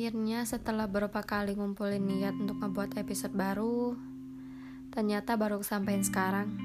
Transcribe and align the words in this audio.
Akhirnya 0.00 0.48
setelah 0.48 0.88
beberapa 0.88 1.20
kali 1.20 1.52
ngumpulin 1.60 2.00
niat 2.00 2.32
untuk 2.40 2.56
ngebuat 2.64 2.96
episode 2.96 3.36
baru, 3.36 4.00
ternyata 4.88 5.36
baru 5.36 5.60
kesampaian 5.60 6.00
sekarang. 6.00 6.56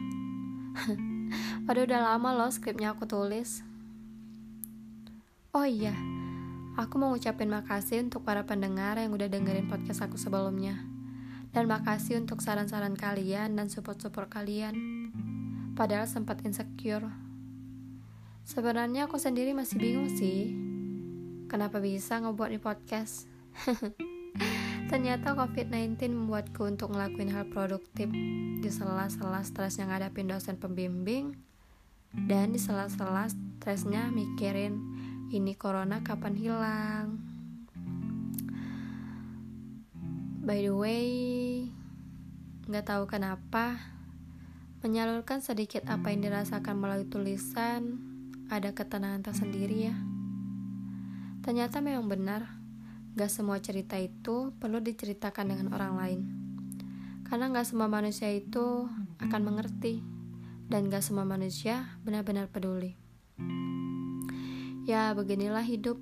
Padahal 1.67 1.83
udah 1.83 2.01
lama 2.15 2.31
loh 2.31 2.47
skripnya 2.47 2.95
aku 2.95 3.03
tulis. 3.03 3.59
Oh 5.51 5.67
iya, 5.67 5.91
aku 6.79 6.95
mau 6.95 7.11
ngucapin 7.11 7.51
makasih 7.51 8.07
untuk 8.07 8.23
para 8.23 8.47
pendengar 8.47 8.95
yang 9.03 9.11
udah 9.11 9.27
dengerin 9.27 9.67
podcast 9.67 10.07
aku 10.07 10.15
sebelumnya. 10.15 10.79
Dan 11.51 11.67
makasih 11.67 12.15
untuk 12.23 12.39
saran-saran 12.39 12.95
kalian 12.95 13.59
dan 13.59 13.67
support-support 13.67 14.31
kalian. 14.31 14.79
Padahal 15.75 16.07
sempat 16.07 16.39
insecure. 16.47 17.11
Sebenarnya 18.47 19.11
aku 19.11 19.19
sendiri 19.19 19.51
masih 19.51 19.75
bingung 19.75 20.07
sih 20.07 20.64
Kenapa 21.45 21.77
bisa 21.77 22.17
ngebuat 22.17 22.49
di 22.49 22.57
podcast? 22.57 23.29
Ternyata 24.89 25.37
COVID-19 25.37 26.09
membuatku 26.09 26.65
untuk 26.65 26.93
ngelakuin 26.93 27.29
hal 27.29 27.45
produktif 27.53 28.09
di 28.61 28.69
sela-sela 28.69 29.45
stresnya 29.45 29.85
ngadapin 29.85 30.25
dosen 30.25 30.57
pembimbing 30.57 31.37
dan 32.25 32.53
di 32.53 32.57
sela-sela 32.57 33.29
stresnya 33.29 34.09
mikirin 34.09 34.77
ini 35.29 35.53
corona 35.53 36.01
kapan 36.01 36.33
hilang. 36.33 37.05
By 40.45 40.65
the 40.65 40.73
way, 40.73 41.09
nggak 42.69 42.85
tahu 42.89 43.05
kenapa 43.05 43.77
menyalurkan 44.85 45.41
sedikit 45.41 45.89
apa 45.89 46.13
yang 46.13 46.25
dirasakan 46.25 46.77
melalui 46.77 47.09
tulisan 47.09 48.01
ada 48.49 48.73
ketenangan 48.73 49.25
tersendiri 49.25 49.89
ya. 49.89 50.14
Ternyata 51.45 51.77
memang 51.77 52.09
benar, 52.09 52.57
gak 53.13 53.29
semua 53.29 53.61
cerita 53.61 54.01
itu 54.01 54.49
perlu 54.57 54.81
diceritakan 54.81 55.53
dengan 55.53 55.77
orang 55.77 55.93
lain. 55.93 56.21
Karena 57.21 57.53
gak 57.53 57.69
semua 57.69 57.85
manusia 57.85 58.33
itu 58.33 58.89
akan 59.21 59.41
mengerti, 59.45 60.01
dan 60.65 60.89
gak 60.89 61.05
semua 61.05 61.21
manusia 61.21 62.01
benar-benar 62.01 62.49
peduli. 62.49 62.97
Ya, 64.89 65.13
beginilah 65.13 65.61
hidup. 65.61 66.01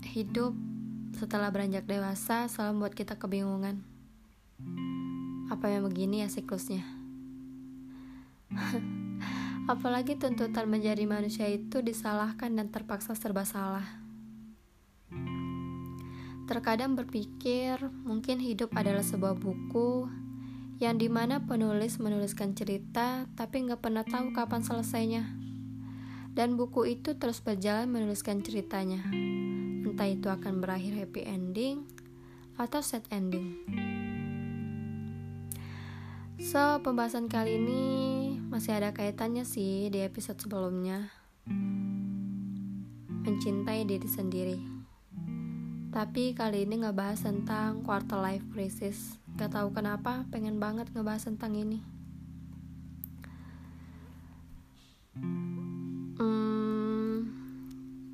Hidup 0.00 0.56
setelah 1.12 1.52
beranjak 1.52 1.84
dewasa 1.84 2.48
selalu 2.48 2.72
membuat 2.72 2.94
kita 2.96 3.20
kebingungan. 3.20 3.84
Apa 5.52 5.68
yang 5.68 5.84
begini 5.84 6.24
ya 6.24 6.32
siklusnya? 6.32 6.88
Apalagi 9.70 10.18
tuntutan 10.18 10.66
menjadi 10.66 11.06
manusia 11.06 11.46
itu 11.46 11.78
disalahkan 11.78 12.50
dan 12.50 12.74
terpaksa 12.74 13.14
serba 13.14 13.46
salah. 13.46 13.86
Terkadang 16.50 16.98
berpikir 16.98 17.78
mungkin 18.02 18.42
hidup 18.42 18.74
adalah 18.74 19.06
sebuah 19.06 19.38
buku 19.38 20.10
yang 20.82 20.98
di 20.98 21.06
mana 21.06 21.46
penulis 21.46 22.02
menuliskan 22.02 22.58
cerita 22.58 23.30
tapi 23.38 23.62
nggak 23.62 23.78
pernah 23.78 24.02
tahu 24.02 24.34
kapan 24.34 24.66
selesainya. 24.66 25.38
Dan 26.34 26.58
buku 26.58 26.90
itu 26.90 27.14
terus 27.14 27.38
berjalan 27.38 27.86
menuliskan 27.86 28.42
ceritanya. 28.42 29.06
Entah 29.86 30.10
itu 30.10 30.26
akan 30.26 30.58
berakhir 30.58 30.98
happy 30.98 31.22
ending 31.22 31.86
atau 32.58 32.82
sad 32.82 33.06
ending. 33.14 33.54
So, 36.42 36.82
pembahasan 36.82 37.30
kali 37.30 37.62
ini 37.62 37.82
masih 38.50 38.74
ada 38.74 38.90
kaitannya 38.90 39.46
sih 39.46 39.86
di 39.94 40.02
episode 40.02 40.42
sebelumnya. 40.42 41.14
Mencintai 43.22 43.86
diri 43.86 44.10
sendiri. 44.10 44.58
Tapi 45.94 46.34
kali 46.34 46.66
ini 46.66 46.82
ngebahas 46.82 47.30
tentang 47.30 47.86
quarter 47.86 48.18
life 48.18 48.42
crisis. 48.50 49.14
Gak 49.38 49.54
tahu 49.54 49.70
kenapa, 49.70 50.26
pengen 50.34 50.58
banget 50.58 50.90
ngebahas 50.90 51.30
tentang 51.30 51.54
ini. 51.54 51.78
Hmm, 56.18 57.30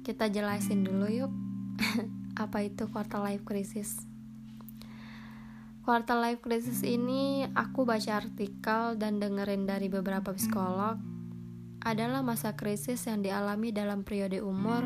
kita 0.04 0.28
jelasin 0.28 0.84
dulu 0.84 1.08
yuk. 1.08 1.32
Apa 2.44 2.60
itu 2.60 2.84
quarter 2.92 3.24
life 3.24 3.44
crisis? 3.48 4.04
Quarter 5.86 6.18
life 6.18 6.42
crisis 6.42 6.82
ini 6.82 7.46
aku 7.54 7.86
baca 7.86 8.18
artikel 8.18 8.98
dan 8.98 9.22
dengerin 9.22 9.70
dari 9.70 9.86
beberapa 9.86 10.34
psikolog 10.34 10.98
adalah 11.78 12.26
masa 12.26 12.58
krisis 12.58 13.06
yang 13.06 13.22
dialami 13.22 13.70
dalam 13.70 14.02
periode 14.02 14.42
umur 14.42 14.82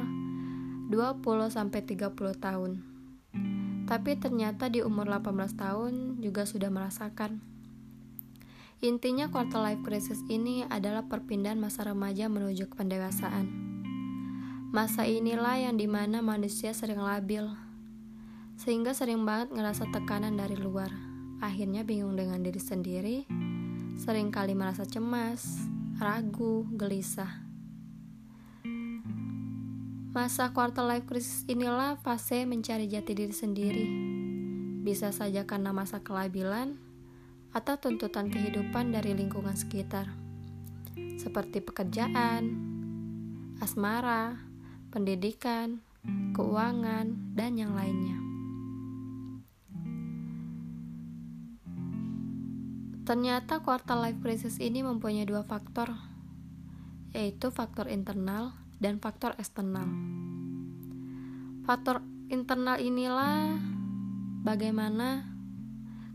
20 0.93 1.25
sampai 1.49 1.89
30 1.89 2.13
tahun. 2.37 2.85
Tapi 3.89 4.13
ternyata 4.21 4.69
di 4.69 4.85
umur 4.85 5.09
18 5.09 5.57
tahun 5.57 6.21
juga 6.21 6.45
sudah 6.45 6.69
merasakan. 6.69 7.41
Intinya 8.85 9.33
quarter 9.33 9.57
life 9.57 9.81
crisis 9.81 10.21
ini 10.29 10.69
adalah 10.69 11.09
perpindahan 11.09 11.57
masa 11.57 11.89
remaja 11.89 12.29
menuju 12.29 12.69
ke 12.69 12.77
pendewasaan. 12.77 13.49
Masa 14.69 15.09
inilah 15.09 15.65
yang 15.65 15.81
di 15.81 15.89
mana 15.89 16.21
manusia 16.21 16.77
sering 16.77 17.01
labil, 17.01 17.49
sehingga 18.61 18.93
sering 18.93 19.25
banget 19.25 19.57
ngerasa 19.57 19.89
tekanan 19.89 20.37
dari 20.37 20.53
luar. 20.53 20.93
Akhirnya 21.41 21.81
bingung 21.81 22.13
dengan 22.13 22.45
diri 22.45 22.61
sendiri, 22.61 23.17
sering 23.97 24.29
kali 24.29 24.53
merasa 24.53 24.85
cemas, 24.85 25.65
ragu, 25.97 26.69
gelisah. 26.77 27.49
Masa 30.13 30.53
quarter 30.53 30.85
life 30.85 31.09
crisis 31.09 31.49
inilah 31.49 31.97
fase 32.05 32.45
mencari 32.45 32.85
jati 32.85 33.17
diri 33.17 33.33
sendiri. 33.33 33.87
Bisa 34.85 35.09
saja 35.09 35.49
karena 35.49 35.73
masa 35.73 36.05
kelabilan 36.05 36.77
atau 37.57 37.81
tuntutan 37.81 38.29
kehidupan 38.29 38.93
dari 38.93 39.17
lingkungan 39.17 39.57
sekitar. 39.57 40.13
Seperti 41.17 41.65
pekerjaan, 41.65 42.43
asmara, 43.65 44.37
pendidikan, 44.93 45.81
keuangan, 46.37 47.33
dan 47.33 47.57
yang 47.57 47.73
lainnya. 47.73 48.30
Ternyata 53.05 53.65
quarter 53.65 53.97
life 53.97 54.21
crisis 54.21 54.61
ini 54.61 54.85
mempunyai 54.85 55.25
dua 55.25 55.43
faktor, 55.43 55.97
yaitu 57.17 57.49
faktor 57.49 57.89
internal 57.89 58.55
dan 58.81 59.01
faktor 59.01 59.35
eksternal. 59.41 59.89
Faktor 61.65 62.05
internal 62.31 62.79
inilah 62.79 63.59
bagaimana 64.45 65.27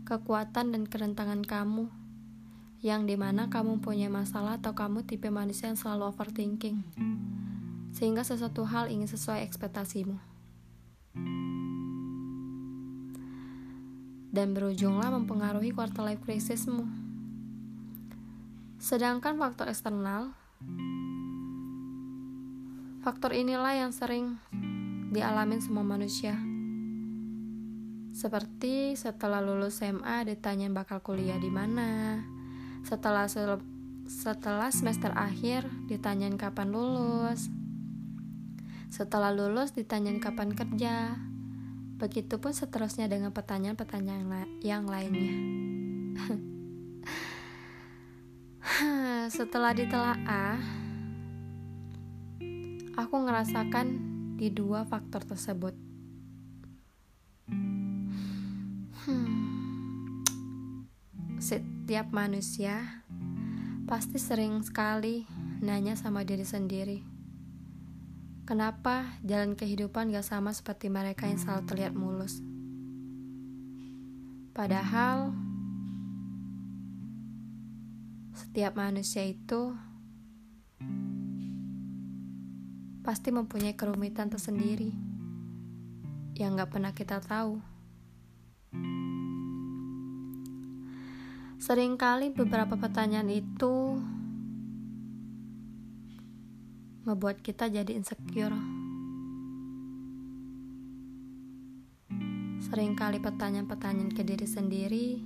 kekuatan 0.06 0.72
dan 0.72 0.82
kerentanan 0.86 1.42
kamu, 1.42 1.90
yang 2.80 3.04
di 3.04 3.18
mana 3.18 3.50
kamu 3.50 3.82
punya 3.82 4.06
masalah 4.06 4.62
atau 4.62 4.72
kamu 4.72 5.02
tipe 5.06 5.26
manusia 5.28 5.66
yang 5.66 5.78
selalu 5.78 6.14
overthinking, 6.14 6.86
sehingga 7.90 8.22
sesuatu 8.22 8.62
hal 8.62 8.86
ingin 8.88 9.10
sesuai 9.10 9.42
ekspektasimu. 9.42 10.18
Dan 14.36 14.52
berujunglah 14.52 15.08
mempengaruhi 15.08 15.72
quarter 15.72 16.04
life 16.04 16.20
crisismu. 16.20 16.84
Sedangkan 18.76 19.40
faktor 19.40 19.72
eksternal, 19.72 20.36
faktor 23.00 23.32
inilah 23.32 23.72
yang 23.72 23.96
sering 23.96 24.36
dialami 25.08 25.56
semua 25.64 25.88
manusia. 25.88 26.36
Seperti 28.12 28.92
setelah 28.96 29.40
lulus 29.40 29.80
SMA 29.80 30.28
ditanyain 30.28 30.76
bakal 30.76 31.00
kuliah 31.00 31.40
di 31.40 31.48
mana. 31.48 32.20
Setelah 32.84 33.28
setelah 34.06 34.68
semester 34.68 35.12
akhir 35.16 35.64
ditanyain 35.88 36.36
kapan 36.36 36.72
lulus. 36.72 37.48
Setelah 38.92 39.32
lulus 39.32 39.72
ditanyain 39.72 40.20
kapan 40.20 40.52
kerja. 40.52 41.16
Begitupun 41.96 42.52
seterusnya 42.52 43.08
dengan 43.08 43.32
pertanyaan-pertanyaan 43.32 44.60
yang 44.60 44.84
lainnya. 44.84 45.36
Setelah 49.36 49.72
ditelaah, 49.72 50.60
aku 53.00 53.16
ngerasakan 53.16 53.86
di 54.36 54.52
dua 54.52 54.84
faktor 54.84 55.24
tersebut. 55.24 55.72
Hmm, 59.06 60.20
setiap 61.40 62.12
manusia 62.12 63.00
pasti 63.88 64.20
sering 64.20 64.60
sekali 64.60 65.24
nanya 65.64 65.96
sama 65.96 66.26
diri 66.26 66.44
sendiri 66.44 67.15
Kenapa 68.46 69.18
jalan 69.26 69.58
kehidupan 69.58 70.14
gak 70.14 70.22
sama 70.22 70.54
seperti 70.54 70.86
mereka 70.86 71.26
yang 71.26 71.34
selalu 71.34 71.66
terlihat 71.66 71.98
mulus? 71.98 72.38
Padahal 74.54 75.34
setiap 78.30 78.78
manusia 78.78 79.26
itu 79.26 79.74
pasti 83.02 83.34
mempunyai 83.34 83.74
kerumitan 83.74 84.30
tersendiri 84.30 84.94
yang 86.38 86.54
gak 86.54 86.70
pernah 86.70 86.94
kita 86.94 87.18
tahu. 87.18 87.58
Seringkali 91.58 92.30
beberapa 92.30 92.78
pertanyaan 92.78 93.26
itu 93.26 93.98
ngebuat 97.06 97.38
kita 97.38 97.70
jadi 97.70 97.94
insecure. 97.94 98.58
Seringkali 102.66 103.22
pertanyaan-pertanyaan 103.22 104.10
ke 104.10 104.26
diri 104.26 104.42
sendiri 104.42 105.22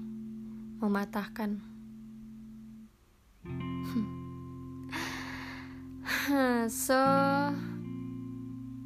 mematahkan. 0.85 1.57
so, 6.85 7.01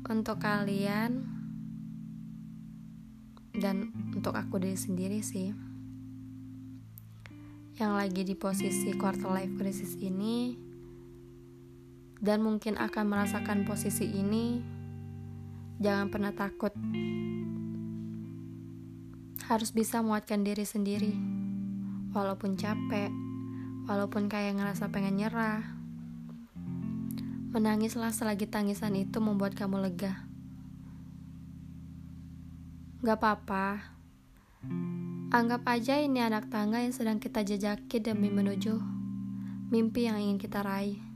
untuk 0.06 0.38
kalian 0.38 1.26
dan 3.58 3.90
untuk 4.14 4.38
aku 4.38 4.62
diri 4.62 4.78
sendiri 4.78 5.18
sih 5.22 5.54
yang 7.74 7.98
lagi 7.98 8.22
di 8.22 8.38
posisi 8.38 8.94
quarter 8.94 9.34
life 9.34 9.50
crisis 9.58 9.98
ini 9.98 10.63
dan 12.24 12.40
mungkin 12.40 12.80
akan 12.80 13.04
merasakan 13.04 13.68
posisi 13.68 14.08
ini 14.08 14.64
jangan 15.76 16.08
pernah 16.08 16.32
takut. 16.32 16.72
Harus 19.44 19.76
bisa 19.76 20.00
muatkan 20.00 20.40
diri 20.40 20.64
sendiri. 20.64 21.12
Walaupun 22.16 22.56
capek 22.56 23.12
walaupun 23.84 24.32
kayak 24.32 24.56
ngerasa 24.56 24.88
pengen 24.88 25.20
nyerah. 25.20 25.60
Menangislah 27.52 28.10
selagi 28.10 28.48
tangisan 28.48 28.96
itu 28.96 29.20
membuat 29.20 29.52
kamu 29.52 29.84
lega. 29.84 30.24
Gak 33.04 33.20
apa-apa. 33.20 33.92
Anggap 35.28 35.68
aja 35.68 36.00
ini 36.00 36.24
anak 36.24 36.48
tangga 36.48 36.80
yang 36.80 36.96
sedang 36.96 37.20
kita 37.20 37.44
jejaki 37.44 38.00
demi 38.00 38.32
menuju 38.32 38.80
mimpi 39.68 40.06
yang 40.06 40.16
ingin 40.22 40.38
kita 40.38 40.62
raih 40.62 41.13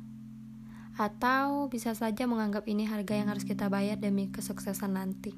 atau 0.98 1.70
bisa 1.70 1.94
saja 1.94 2.26
menganggap 2.26 2.66
ini 2.66 2.82
harga 2.82 3.14
yang 3.14 3.30
harus 3.30 3.46
kita 3.46 3.70
bayar 3.70 4.02
demi 4.02 4.34
kesuksesan 4.34 4.98
nanti. 4.98 5.30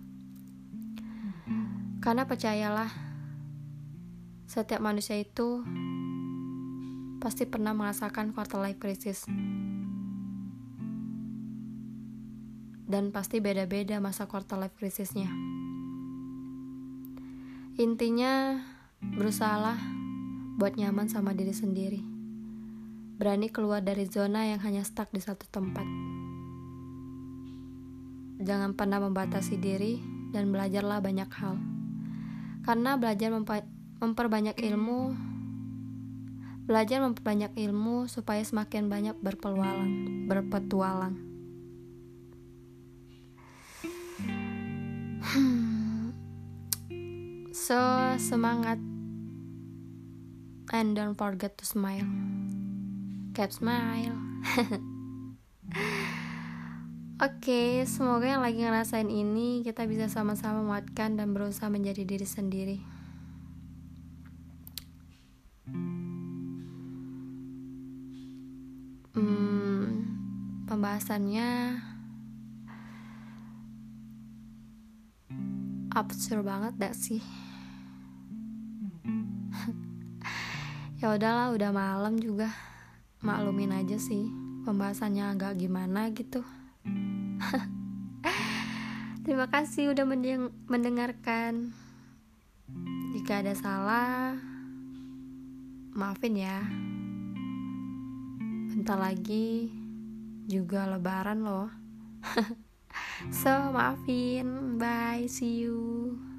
Karena 2.01 2.25
percayalah, 2.25 2.89
setiap 4.49 4.81
manusia 4.81 5.21
itu 5.21 5.61
pasti 7.21 7.45
pernah 7.45 7.77
merasakan 7.77 8.33
quarter 8.33 8.57
life 8.57 8.81
crisis. 8.81 9.29
Dan 12.91 13.13
pasti 13.13 13.45
beda-beda 13.45 14.01
masa 14.01 14.25
quarter 14.25 14.57
life 14.57 14.75
crisisnya. 14.81 15.29
Intinya, 17.77 18.65
berusahalah 18.99 19.77
buat 20.57 20.75
nyaman 20.75 21.07
sama 21.13 21.37
diri 21.37 21.53
sendiri. 21.53 22.10
Berani 23.21 23.53
keluar 23.53 23.85
dari 23.85 24.09
zona 24.09 24.49
yang 24.49 24.65
hanya 24.65 24.81
stuck 24.81 25.13
di 25.13 25.21
satu 25.21 25.45
tempat. 25.53 25.85
Jangan 28.41 28.73
pernah 28.73 28.97
membatasi 28.97 29.61
diri 29.61 30.01
dan 30.33 30.49
belajarlah 30.49 31.05
banyak 31.05 31.29
hal. 31.29 31.61
Karena 32.65 32.97
belajar 32.97 33.29
memperbanyak 34.01 34.57
ilmu 34.57 35.29
belajar 36.65 37.03
memperbanyak 37.05 37.53
ilmu 37.61 38.09
supaya 38.09 38.41
semakin 38.41 38.89
banyak 38.89 39.21
berpetualang. 39.21 40.25
Berpetualang 40.25 41.31
so 47.53 47.77
semangat. 48.17 48.81
And 50.71 50.95
don't 50.95 51.19
forget 51.19 51.59
to 51.59 51.67
smile 51.67 52.07
keep 53.35 53.53
smile 53.53 54.19
Oke, 57.21 57.53
okay, 57.53 57.85
semoga 57.85 58.25
yang 58.25 58.41
lagi 58.41 58.65
ngerasain 58.65 59.13
ini 59.13 59.61
kita 59.61 59.85
bisa 59.85 60.09
sama-sama 60.09 60.65
menguatkan 60.65 61.21
dan 61.21 61.37
berusaha 61.37 61.69
menjadi 61.69 62.09
diri 62.09 62.25
sendiri. 62.25 62.81
Hmm, 69.13 70.09
pembahasannya 70.65 71.77
absurd 75.93 76.41
banget 76.41 76.73
gak 76.81 76.97
sih? 76.97 77.21
ya 81.05 81.13
udahlah, 81.13 81.53
udah 81.53 81.69
malam 81.69 82.17
juga. 82.17 82.70
Maklumin 83.21 83.77
aja 83.77 84.01
sih, 84.01 84.33
pembahasannya 84.65 85.37
agak 85.37 85.61
gimana 85.61 86.09
gitu. 86.17 86.41
Terima 89.25 89.45
kasih 89.53 89.93
udah 89.93 90.09
mendengarkan. 90.65 91.77
Jika 93.13 93.45
ada 93.45 93.53
salah, 93.53 94.41
maafin 95.93 96.41
ya. 96.41 96.65
Bentar 98.73 98.97
lagi 98.97 99.69
juga 100.49 100.89
lebaran 100.89 101.45
loh. 101.45 101.69
so, 103.45 103.53
maafin. 103.69 104.81
Bye, 104.81 105.29
see 105.29 105.69
you. 105.69 106.30